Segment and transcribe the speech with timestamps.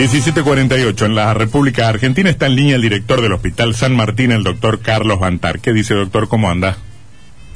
[0.00, 4.42] 1748, en la República Argentina está en línea el director del Hospital San Martín, el
[4.42, 5.60] doctor Carlos Bantar.
[5.60, 6.26] ¿Qué dice, doctor?
[6.26, 6.78] ¿Cómo anda?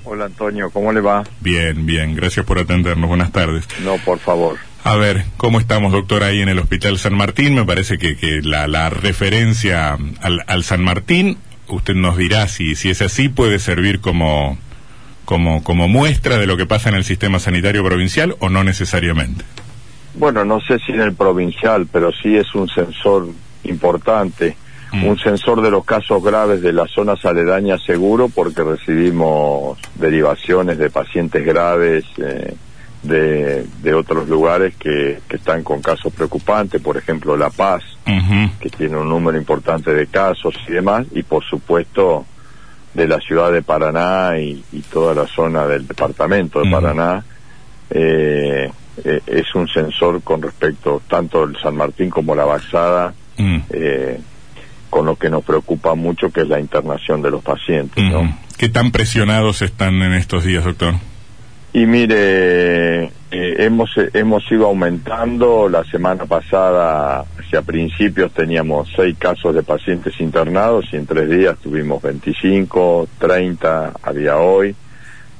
[0.05, 1.25] Hola, Antonio, ¿cómo le va?
[1.41, 3.09] Bien, bien, gracias por atendernos.
[3.09, 3.65] Buenas tardes.
[3.83, 4.59] No, por favor.
[4.85, 7.55] A ver, ¿cómo estamos, doctor, ahí en el Hospital San Martín?
[7.55, 11.39] Me parece que, que la, la referencia al, al San Martín,
[11.69, 14.59] usted nos dirá si, si es así, puede servir como,
[15.25, 19.47] como, como muestra de lo que pasa en el sistema sanitario provincial o no necesariamente.
[20.15, 23.29] Bueno, no sé si en el provincial, pero sí es un sensor
[23.65, 24.57] importante,
[24.93, 25.07] Mm.
[25.09, 30.89] un sensor de los casos graves de las zonas aledañas seguro porque recibimos derivaciones de
[30.89, 32.55] pacientes graves eh,
[33.03, 37.83] de, de otros lugares que, que están con casos preocupantes, por ejemplo La Paz,
[38.61, 42.25] que tiene un número importante de casos y demás, y por supuesto
[42.95, 46.73] de la ciudad de Paraná y, y toda la zona del departamento de Ujú.
[46.81, 47.25] Paraná,
[47.91, 48.71] eh,
[49.05, 53.57] eh, es un sensor con respecto tanto el San Martín como la Baxada, Mm.
[53.71, 54.21] eh,
[54.91, 58.05] con lo que nos preocupa mucho que es la internación de los pacientes.
[58.57, 60.95] ¿Qué tan presionados están en estos días, doctor?
[61.73, 65.69] Y mire, eh, hemos hemos ido aumentando.
[65.69, 71.57] La semana pasada, hacia principios, teníamos seis casos de pacientes internados y en tres días
[71.59, 74.77] tuvimos 25, 30 a día hoy.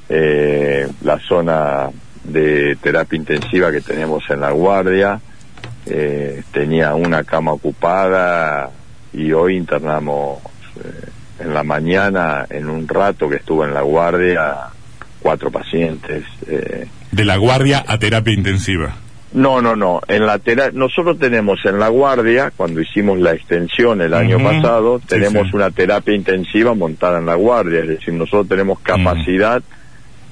[0.09, 1.89] Eh, la zona
[2.27, 5.19] de terapia intensiva que tenemos en la guardia
[5.85, 8.69] eh, tenía una cama ocupada
[9.13, 10.39] y hoy internamos
[10.83, 11.09] eh,
[11.43, 14.55] en la mañana, en un rato que estuve en la guardia,
[15.19, 16.23] cuatro pacientes.
[16.47, 16.87] eh.
[17.11, 18.95] De la guardia a terapia intensiva.
[19.33, 19.99] No, no, no.
[20.07, 24.99] En la tera- nosotros tenemos en la guardia, cuando hicimos la extensión el año pasado,
[25.07, 25.55] tenemos sí.
[25.55, 29.61] una terapia intensiva montada en la guardia, es decir, nosotros tenemos capacidad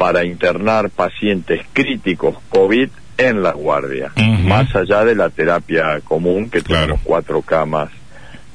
[0.04, 4.50] para internar pacientes críticos COVID en la guardia, Ujú.
[4.50, 6.82] más allá de la terapia común que Claro.
[6.88, 7.90] tenemos cuatro camas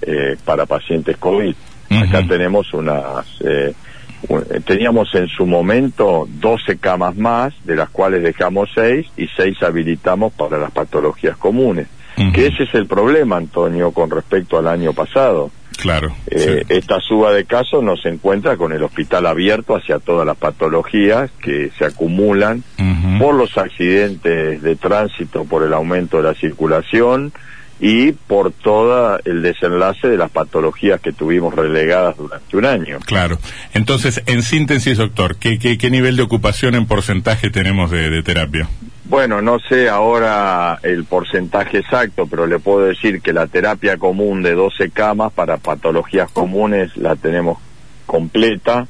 [0.03, 1.55] eh, para pacientes COVID.
[1.91, 3.73] Acá tenemos unas, eh,
[4.29, 9.27] un- eh, teníamos en su momento 12 camas más, de las cuales dejamos 6 y
[9.35, 11.87] 6 habilitamos para las patologías comunes.
[12.35, 15.51] Que ese es el problema, Antonio, con respecto al año pasado.
[15.79, 16.13] Claro.
[16.27, 16.75] Eh, sí.
[16.75, 21.71] Esta suba de casos nos encuentra con el hospital abierto hacia todas las patologías que
[21.79, 22.65] se acumulan
[23.19, 27.33] por los accidentes de tránsito, por el aumento de la circulación
[27.81, 32.99] y por todo el desenlace de las patologías que tuvimos relegadas durante un año.
[33.05, 33.39] Claro.
[33.75, 38.23] Entonces, en síntesis, doctor, ¿qué, qué, qué nivel de ocupación en porcentaje tenemos de, de
[38.23, 38.69] terapia?
[39.05, 44.43] Bueno, no sé ahora el porcentaje exacto, pero le puedo decir que la terapia común
[44.43, 47.59] de 12 camas para patologías comunes la tenemos
[48.09, 48.87] completa,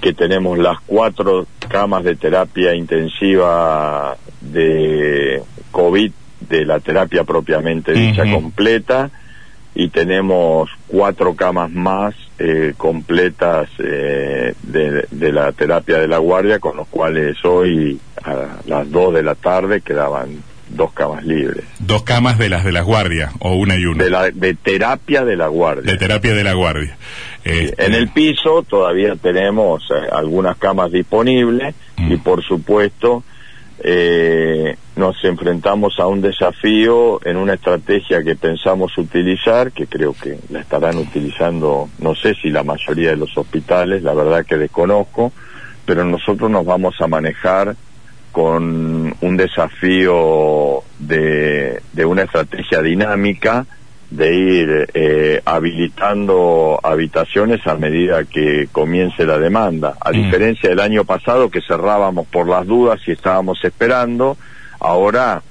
[0.00, 5.42] que tenemos las cuatro camas de terapia intensiva de
[5.72, 6.12] COVID,
[6.58, 9.10] de la terapia propiamente dicha completa,
[9.74, 16.58] y tenemos cuatro camas más eh, completas eh, de, de la terapia de la guardia,
[16.58, 21.64] con los cuales hoy a las dos de la tarde quedaban dos camas libres.
[21.78, 24.04] Dos camas de las de las guardias, o una y una.
[24.04, 25.90] De, la, de terapia de la guardia.
[25.90, 26.96] De terapia de la guardia.
[27.44, 32.12] Este, En el piso todavía tenemos eh, algunas camas disponibles Mm.
[32.12, 33.22] y por supuesto
[33.80, 40.38] eh, nos enfrentamos a un desafío en una estrategia que pensamos utilizar, que creo que
[40.50, 45.32] la estarán utilizando, no sé si la mayoría de los hospitales, la verdad que desconozco,
[45.84, 47.74] pero nosotros nos vamos a manejar
[48.30, 53.66] con un desafío de, de una estrategia dinámica
[54.16, 59.94] de ir eh, habilitando habitaciones a medida que comience la demanda.
[60.00, 60.14] A Mm.
[60.14, 64.36] diferencia del año pasado que cerrábamos por las dudas y estábamos esperando,
[64.80, 65.42] ahora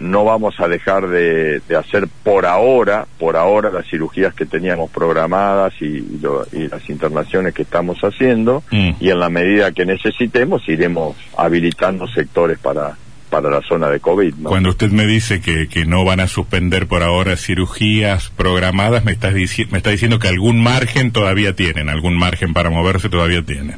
[0.00, 4.90] no vamos a dejar de, de hacer por ahora, por ahora las cirugías que teníamos
[4.90, 8.90] programadas y, y lo- y las internaciones que estamos haciendo Mm.
[9.00, 12.96] y en la medida que necesitemos iremos habilitando sectores para,
[13.30, 14.34] para la zona de COVID.
[14.34, 14.48] ¿no?
[14.50, 19.12] Cuando usted me dice que, que no van a suspender por ahora cirugías programadas, me,
[19.12, 23.76] estás me está diciendo que algún margen todavía tienen, algún margen para moverse todavía tienen.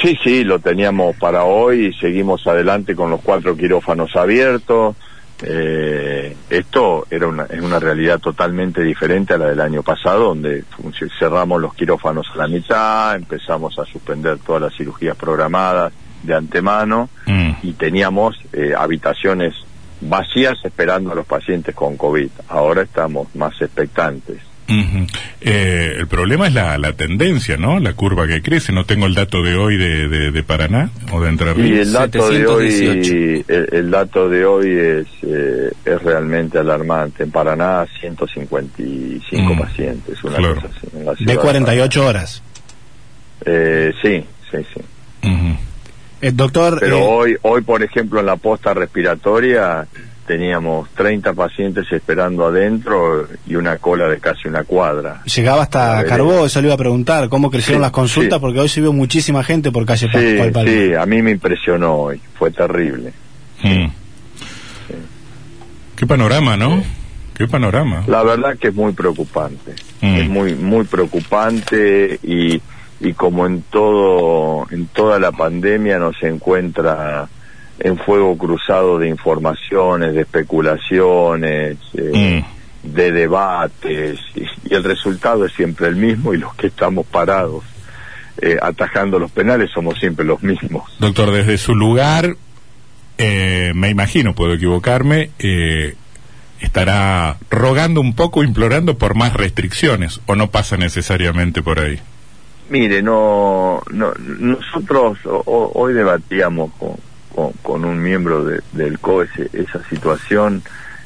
[0.00, 4.96] Sí, sí, lo teníamos para hoy y seguimos adelante con los cuatro quirófanos abiertos.
[5.44, 10.64] Eh, esto era una, es una realidad totalmente diferente a la del año pasado, donde
[11.18, 15.92] cerramos los quirófanos a la mitad, empezamos a suspender todas las cirugías programadas
[16.22, 17.52] de antemano Mm.
[17.62, 19.54] y teníamos eh, habitaciones
[20.00, 22.28] vacías esperando a los pacientes con COVID.
[22.48, 24.38] Ahora estamos más expectantes.
[25.42, 27.78] Eh, el problema es la, la, tendencia, ¿no?
[27.78, 28.72] La curva que crece.
[28.72, 31.68] No tengo el dato de hoy de, de, Paraná o de Entre Ríos.
[31.68, 37.24] Y el dato de hoy, el, dato de hoy es, eh, es realmente alarmante.
[37.24, 39.58] En Paraná, 155 mm.
[39.58, 40.24] pacientes.
[40.24, 40.68] Una cosa
[41.12, 42.42] así, de 48 horas.
[43.44, 44.80] Eh, sí, sí, sí.
[46.22, 46.78] El doctor.
[46.80, 49.86] Pero hoy, hoy, por ejemplo, en la posta respiratoria
[50.26, 55.22] teníamos 30 pacientes esperando adentro y una cola de casi una cuadra.
[55.24, 58.38] Llegaba hasta Carbó, eso le iba a preguntar, ¿cómo crecieron las consultas?
[58.38, 62.20] Porque hoy se vio muchísima gente por calle Pascual Sí, a mí me impresionó hoy,
[62.38, 63.12] fue terrible.
[63.62, 63.86] Mm.
[65.96, 66.82] Qué panorama, ¿no?
[67.34, 68.04] Qué panorama.
[68.06, 70.16] La verdad que es muy preocupante, mm.
[70.16, 72.62] es muy, muy preocupante y,
[73.02, 77.28] y como en todo, en toda la pandemia nos encuentra
[77.80, 82.44] en fuego cruzado de informaciones, de especulaciones, eh,
[82.84, 82.94] mm.
[82.94, 87.64] de debates, y, el resultado es siempre el mismo y los que estamos parados
[88.40, 90.84] eh, atajando los penales somos siempre los mismos.
[91.00, 92.36] Doctor, desde su lugar,
[93.18, 95.30] eh, me imagino, puedo equivocarme,
[96.60, 101.98] estará rogando un poco, implorando por más restricciones, o no pasa necesariamente por ahí.
[102.72, 110.62] Mire, no, no nosotros hoy debatíamos con, con, un miembro del COE esa situación.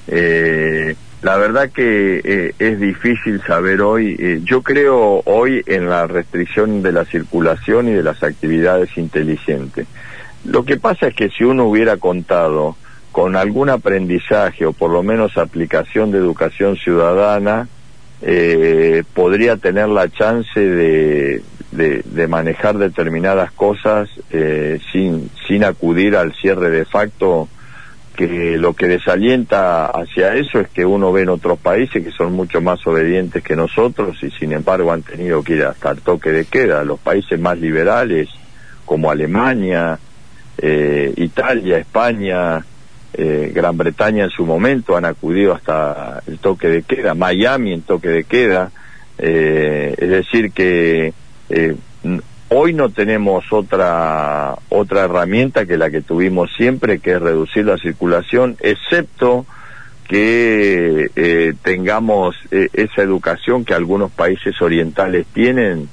[0.06, 4.14] Eh, la verdad que eh, es difícil saber hoy.
[4.16, 9.88] Eh, yo creo hoy en la restricción de la circulación y de las actividades inteligentes.
[10.44, 12.76] Lo que pasa es que si uno hubiera contado
[13.10, 17.66] con algún aprendizaje o por lo menos aplicación de educación ciudadana,
[19.14, 21.42] podría tener la chance de,
[21.76, 27.48] de, manejar determinadas cosas eh, sin, sin acudir al cierre de facto,
[28.16, 32.32] que lo que desalienta hacia eso es que uno ve en otros países que son
[32.32, 36.30] mucho más obedientes que nosotros y sin embargo han tenido que ir hasta el toque
[36.32, 36.82] de queda.
[36.82, 38.28] Los países más liberales
[38.86, 39.98] como Alemania,
[40.56, 42.64] eh, Italia, España,
[43.12, 47.82] eh, Gran Bretaña en su momento han acudido hasta el toque de queda, Miami en
[47.82, 48.70] toque de queda.
[49.18, 51.12] es decir que
[51.48, 51.76] eh,
[52.48, 57.78] hoy no tenemos otra otra herramienta que la que tuvimos siempre, que es reducir la
[57.78, 59.46] circulación, excepto
[60.08, 65.88] que eh, tengamos eh, esa educación que algunos países orientales tienen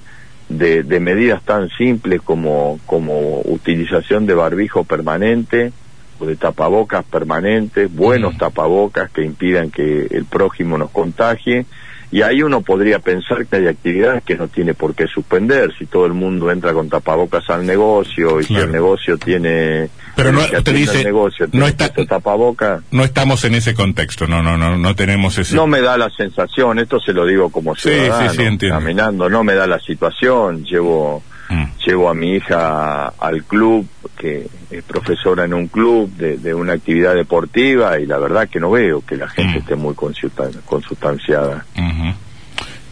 [0.49, 5.71] de, de, medidas tan simples como, como utilización de barbijo permanente
[6.19, 11.65] o de tapabocas permanentes, buenos tapabocas que impidan que el prójimo nos contagie
[12.13, 15.73] y ahí uno podría pensar que hay actividades que no tiene por qué suspender.
[15.75, 19.89] Si todo el mundo entra con tapabocas al negocio y si el negocio tiene.
[20.15, 22.83] Pero no, usted dice, negocio, no está, tapaboca.
[22.91, 25.55] No estamos en ese contexto, no, no, no, no tenemos ese.
[25.55, 29.43] No me da la sensación, esto se lo digo como ciudadano, sí, sí, caminando, no
[29.43, 30.63] me da la situación.
[30.65, 31.23] Llevo
[31.53, 31.65] Mm.
[31.85, 37.13] Llevo a mi hija al club, que es profesora en un club de, una actividad
[37.15, 39.61] deportiva, y la verdad que no veo que la gente mm.
[39.61, 41.65] esté muy consustanciada.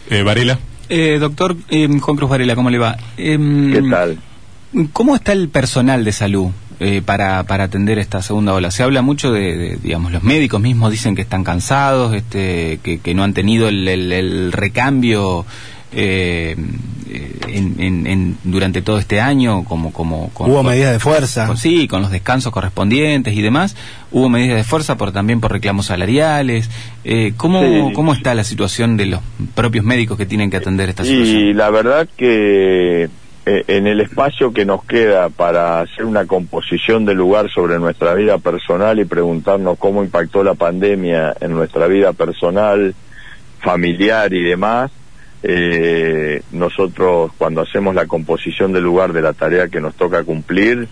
[0.10, 0.60] eh, Varela.
[0.90, 2.98] Eh, doctor eh, Juan Cruz Varela, ¿cómo le va?
[3.18, 4.18] Em, ¿Qué tal?
[4.94, 6.50] ¿Cómo está el personal de salud
[6.80, 8.72] eh, para, para atender esta segunda ola?
[8.72, 13.14] Se habla mucho de, digamos, los médicos mismos dicen que están cansados, este, que, que
[13.14, 15.46] no han tenido el, el recambio
[15.94, 16.56] eh,
[17.48, 22.52] en, durante todo este año, como, como hubo medidas de fuerza, sí, con los descansos
[22.52, 23.76] correspondientes y demás,
[24.12, 26.70] hubo medidas de fuerza por también por reclamos salariales.
[27.04, 29.22] Eh, ¿cómo, ¿Cómo está la situación de los
[29.56, 31.38] propios médicos que tienen que atender esta situación?
[31.38, 33.10] Y la verdad que
[33.44, 38.14] eh, en el espacio que nos queda para hacer una composición de lugar sobre nuestra
[38.14, 42.94] vida personal y preguntarnos cómo impactó la pandemia en nuestra vida personal,
[43.60, 44.92] familiar y demás,
[45.44, 50.88] eh, nosotros cuando hacemos la composición del lugar de la tarea que nos toca cumplir,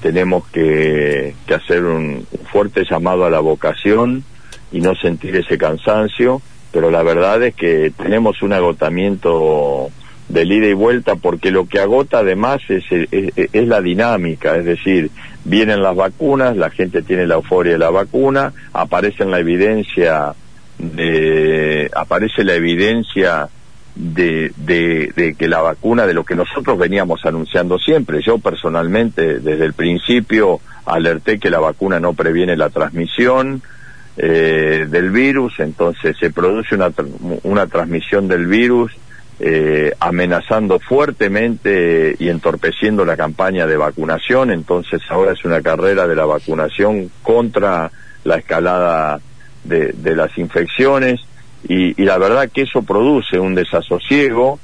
[0.00, 4.22] tenemos que, hacer un, fuerte llamado a la vocación
[4.70, 6.40] y no sentir ese cansancio,
[6.72, 9.90] pero la verdad es que tenemos un agotamiento
[10.28, 15.10] de ida y vuelta porque lo que agota además es, es, la dinámica, es decir,
[15.44, 20.34] vienen las vacunas, la gente tiene la euforia de la vacuna, aparece la evidencia
[20.78, 23.48] de, aparece la evidencia
[23.98, 28.22] de, de, que la vacuna, de lo que nosotros veníamos anunciando siempre.
[28.22, 33.60] Yo personalmente, desde el principio, alerté que la vacuna no previene la transmisión
[34.16, 36.92] eh, del virus, entonces se produce una,
[37.42, 38.92] una transmisión del virus
[39.40, 46.16] eh, amenazando fuertemente y entorpeciendo la campaña de vacunación, entonces ahora es una carrera de
[46.16, 47.90] la vacunación contra
[48.24, 49.20] la escalada
[49.64, 51.20] de, de las infecciones
[51.64, 54.58] y, la verdad que eso produce un desasosiego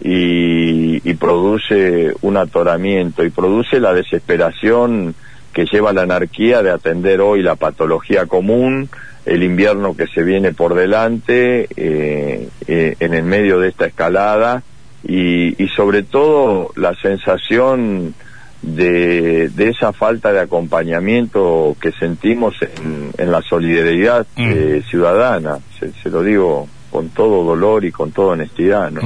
[0.00, 5.14] y, y, produce un atoramiento y produce la desesperación
[5.52, 8.90] que lleva a la anarquía de atender hoy la patología común,
[9.24, 14.62] el invierno que se viene por delante, eh, eh, en el medio de esta escalada
[15.02, 18.14] y, y sobre todo la sensación
[18.62, 24.50] de, de, esa falta de acompañamiento que sentimos en, en la solidaridad mm.
[24.50, 28.90] eh, ciudadana, se, se, lo digo con todo dolor y con toda honestidad.
[28.90, 29.02] ¿no?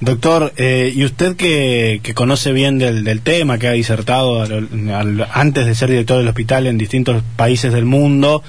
[0.00, 4.68] Doctor, eh, y usted que, que, conoce bien del, del, tema, que ha disertado al,
[4.90, 8.42] al, antes de ser director del hospital en distintos países del mundo,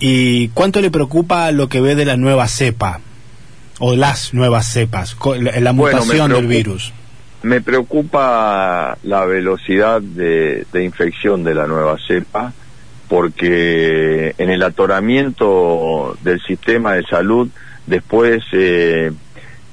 [0.00, 3.00] ¿y cuánto le preocupa lo que ve de la nueva cepa?
[3.78, 6.94] O las nuevas cepas, la, mutación bueno, del virus
[7.42, 12.52] me preocupa la velocidad de, infección de la nueva cepa
[13.08, 17.48] porque en el atoramiento del sistema de salud
[17.86, 19.12] después eh,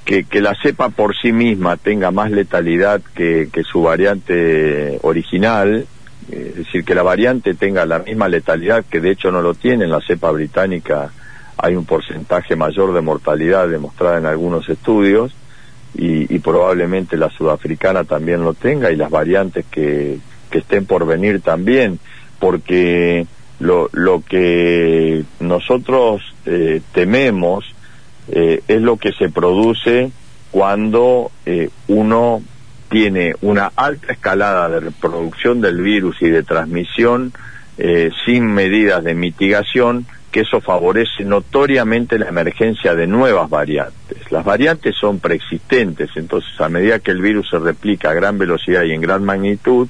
[0.04, 5.86] que, la cepa por sí misma tenga más letalidad que, que su variante original
[6.30, 9.84] es decir que la variante tenga la misma letalidad que de hecho no lo tiene
[9.84, 11.10] en la cepa británica
[11.56, 15.34] hay un porcentaje mayor de mortalidad demostrada en algunos estudios
[15.94, 20.18] y, y, probablemente la sudafricana también lo tenga y las variantes que,
[20.50, 22.00] que estén por venir también,
[22.40, 23.26] porque
[23.60, 27.64] lo, lo que nosotros eh, tememos
[28.28, 30.10] eh, es lo que se produce
[30.50, 32.42] cuando eh, uno
[32.90, 37.32] tiene una alta escalada de reproducción del virus y de transmisión
[37.76, 44.32] eh, sin medidas de mitigación que eso favorece notoriamente la emergencia de nuevas variantes.
[44.32, 48.82] Las variantes son preexistentes, entonces a medida que el virus se replica a gran velocidad
[48.82, 49.86] y en gran magnitud,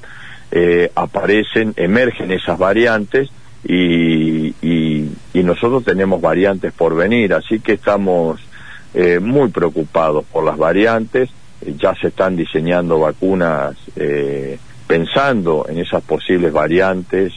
[0.52, 3.30] eh, aparecen, emergen esas variantes
[3.66, 4.52] y,
[5.32, 8.40] nosotros tenemos variantes por venir, así que estamos
[8.92, 11.30] eh, muy preocupados por las variantes,
[11.78, 17.32] ya se están diseñando vacunas eh, pensando en esas posibles variantes.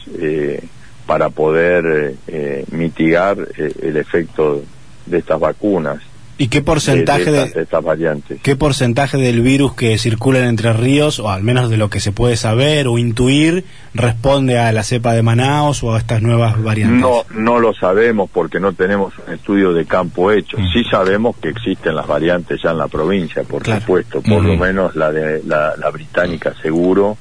[1.08, 4.62] Para poder eh, eh, mitigar eh, el efecto
[5.06, 6.02] de estas vacunas.
[6.36, 8.38] ¿Y qué porcentaje de, de, estas, variantes?
[8.42, 11.98] ¿Qué porcentaje del virus que circula en Entre Ríos, o al menos de lo que
[12.00, 16.62] se puede saber o intuir, responde a la cepa de Manaos o a estas nuevas
[16.62, 17.00] variantes?
[17.00, 20.58] No, no lo sabemos porque no tenemos un estudio de campo hecho.
[20.58, 20.72] Mm.
[20.74, 23.80] Sí sabemos que existen las variantes ya en la provincia, por claro.
[23.80, 24.46] supuesto, por mm.
[24.46, 27.16] lo menos la de la, la británica seguro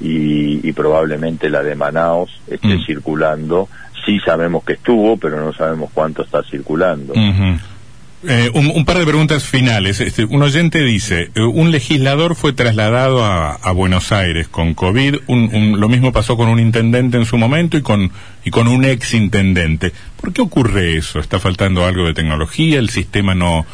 [0.00, 2.84] y, y, probablemente la de Manaos esté mm.
[2.84, 3.68] circulando.
[4.04, 7.14] Sí sabemos que estuvo, pero no sabemos cuánto está circulando.
[8.26, 10.00] Eh, un, un, par de preguntas finales.
[10.00, 15.16] Este, un oyente dice, eh, un legislador fue trasladado a, a Buenos Aires con COVID,
[15.26, 18.10] un, un, lo mismo pasó con un intendente en su momento y con,
[18.44, 19.92] y con un ex intendente.
[20.20, 21.18] ¿Por qué ocurre eso?
[21.18, 22.78] ¿Está faltando algo de tecnología?
[22.78, 23.66] ¿El sistema no...?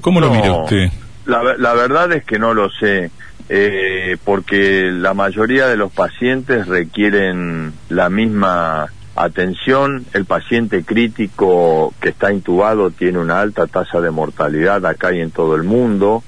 [0.00, 0.90] ¿Cómo lo no, mira usted?
[1.26, 3.10] La, la verdad es que no lo sé
[3.48, 10.04] eh, porque la mayoría de los pacientes requieren la misma atención.
[10.12, 15.30] El paciente crítico que está intubado tiene una alta tasa de mortalidad acá y en
[15.30, 16.22] todo el mundo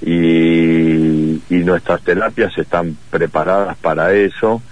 [0.00, 4.62] y, y nuestras terapias están preparadas para eso.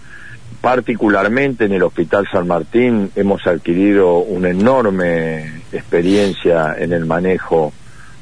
[0.61, 7.73] Particularmente en el Hospital San Martín hemos adquirido una enorme experiencia en el manejo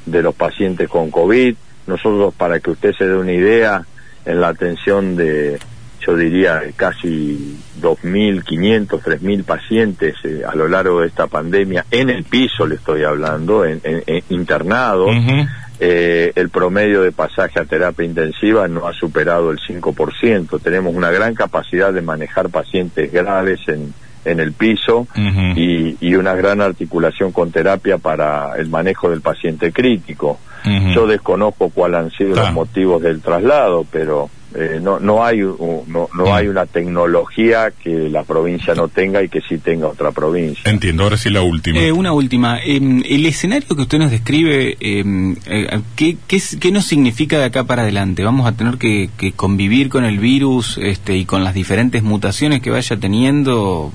[0.05, 1.55] de los pacientes con COVID
[1.89, 3.85] nosotros, para que usted se dé una idea,
[4.25, 5.59] en la atención de,
[6.05, 12.23] yo diría, casi 2.500, 3.000 pacientes eh, a lo largo de esta pandemia, en el
[12.23, 15.49] piso le estoy hablando, en, en, uh -huh.
[15.79, 20.61] eh, el promedio de pasaje a terapia intensiva no ha superado el 5%.
[20.61, 23.93] Tenemos una gran capacidad de manejar pacientes graves en,
[24.25, 25.57] en el piso uh -huh.
[25.57, 30.39] y, y, una gran articulación con terapia para el manejo del paciente crítico.
[30.65, 30.93] Uh -huh.
[30.93, 32.47] Yo desconozco cuáles han sido claro.
[32.47, 38.09] los motivos del traslado, pero eh, no no hay no, no hay una tecnología que
[38.09, 40.69] la provincia no tenga y que sí tenga otra provincia.
[40.69, 41.79] Entiendo, ahora sí la última.
[41.79, 42.59] Eh, una última.
[42.59, 47.45] Eh, el escenario que usted nos describe, em, eh, ¿qué, qué, ¿qué, nos significa de
[47.45, 48.23] acá para adelante?
[48.23, 52.61] ¿Vamos a tener que, que, convivir con el virus este, y con las diferentes mutaciones
[52.61, 53.91] que vaya teniendo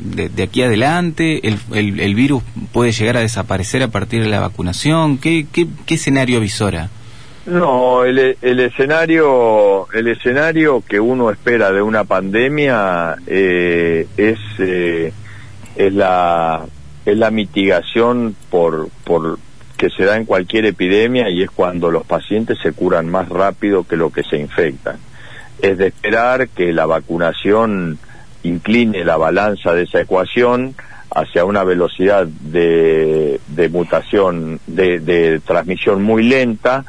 [0.00, 1.46] de, de aquí adelante?
[1.48, 5.18] ¿El, el, ¿El, virus puede llegar a desaparecer a partir de la vacunación?
[5.18, 6.90] ¿Qué, qué, qué escenario visora?
[7.48, 15.12] No, el, el, escenario, el escenario que uno espera de una pandemia eh, es, eh,
[15.74, 16.66] es la
[17.06, 19.38] es la mitigación por por
[19.78, 23.84] que se da en cualquier epidemia y es cuando los pacientes se curan más rápido
[23.84, 24.98] que lo que se infectan.
[25.62, 27.98] Es de esperar que la vacunación
[28.42, 30.74] incline la balanza de esa ecuación
[31.14, 36.84] hacia una velocidad de, de mutación, de, de transmisión muy lenta,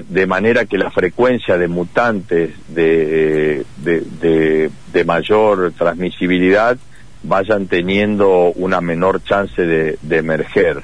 [0.00, 6.78] de manera que la frecuencia de mutantes de, de, de, mayor transmisibilidad
[7.22, 10.82] vayan teniendo una menor chance de, emerger.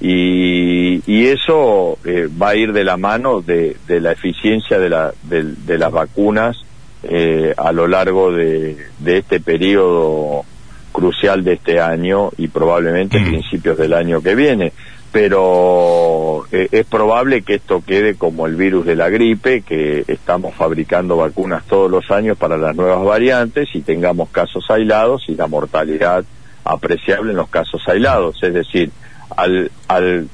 [0.00, 4.90] Y, y eso eh, va a ir de la mano de, de la eficiencia de,
[4.90, 6.56] la, de, las vacunas
[7.02, 10.44] eh, a lo largo de, de este periodo
[10.92, 13.28] crucial de este año y probablemente mm.
[13.28, 14.72] principios del año que viene.
[15.12, 20.54] Pero eh, es probable que esto quede como el virus de la gripe, que estamos
[20.54, 25.46] fabricando vacunas todos los años para las nuevas variantes y tengamos casos aislados y la
[25.46, 26.24] mortalidad
[26.64, 28.42] apreciable en los casos aislados.
[28.42, 28.90] Es decir,
[29.36, 30.28] al, al,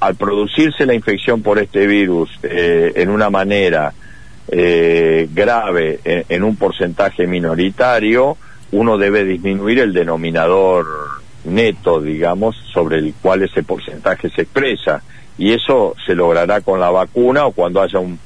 [0.00, 3.92] al producirse la infección por este virus eh, en una manera
[4.48, 8.36] eh, grave en, un porcentaje minoritario,
[8.72, 10.86] uno debe disminuir el denominador
[11.44, 15.02] neto, digamos, sobre el cual ese porcentaje se expresa.
[15.36, 18.18] Y eso se logrará con la vacuna o cuando haya un,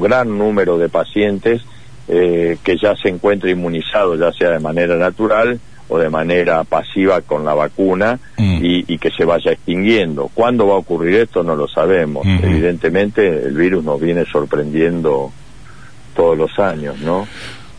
[0.00, 1.62] gran número de pacientes
[2.08, 7.20] eh, que ya se encuentre inmunizados, ya sea de manera natural o de manera pasiva
[7.20, 8.58] con la vacuna mm.
[8.62, 10.30] y, que se vaya extinguiendo.
[10.32, 11.42] ¿Cuándo va a ocurrir esto?
[11.42, 12.26] No lo sabemos.
[12.26, 15.30] Evidentemente el virus nos viene sorprendiendo
[16.16, 17.28] todos los años, ¿no?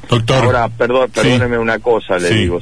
[0.10, 0.44] Doctor.
[0.44, 2.60] Ahora, perdón, perdóneme una cosa, le digo.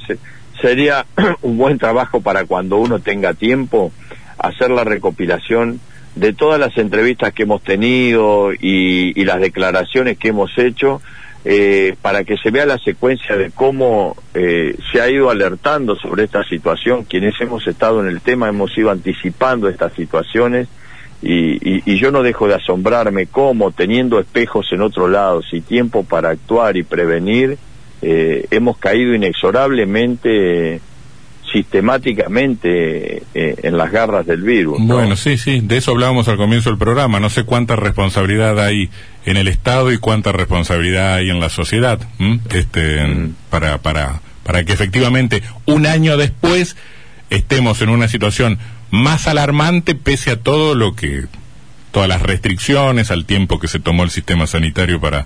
[0.61, 1.05] Sería
[1.41, 3.91] un buen trabajo para cuando uno tenga tiempo
[4.37, 5.79] hacer la recopilación
[6.15, 11.01] de todas las entrevistas que hemos tenido y, las declaraciones que hemos hecho
[11.45, 16.25] eh, para que se vea la secuencia de cómo eh, se ha ido alertando sobre
[16.25, 17.05] esta situación.
[17.05, 20.67] Quienes hemos estado en el tema hemos ido anticipando estas situaciones
[21.21, 26.29] y, yo no dejo de asombrarme cómo, teniendo espejos en otro lado y tiempo para
[26.29, 27.57] actuar y prevenir,
[28.01, 30.81] eh, hemos caído inexorablemente,
[31.51, 34.77] sistemáticamente eh, en las garras del virus.
[34.79, 37.19] Bueno, sí, sí, de eso hablábamos al comienzo del programa.
[37.19, 38.89] No sé cuánta responsabilidad hay
[39.25, 41.99] en el Estado y cuánta responsabilidad hay en la sociedad
[42.49, 46.75] este, para, para, para que efectivamente un año después
[47.29, 48.57] estemos en una situación
[48.89, 51.25] más alarmante pese a todo lo que
[51.91, 55.25] todas las restricciones al tiempo que se tomó el sistema sanitario para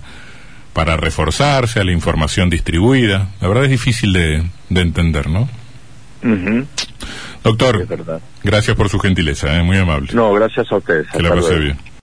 [0.76, 3.30] para reforzarse a la información distribuida.
[3.40, 5.48] La verdad es difícil de, de entender no
[7.42, 7.86] doctor
[8.44, 9.62] gracias por su gentileza ¿eh?
[9.62, 10.10] muy amable.
[10.12, 11.06] No gracias a ustedes.
[11.10, 11.78] Que la pase bien